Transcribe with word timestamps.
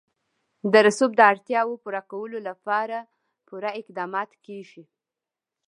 د 0.71 0.73
رسوب 0.85 1.11
د 1.15 1.21
اړتیاوو 1.31 1.81
پوره 1.83 2.01
کولو 2.11 2.37
لپاره 2.49 2.97
پوره 3.47 3.69
اقدامات 3.81 4.31
کېږي. 4.45 4.83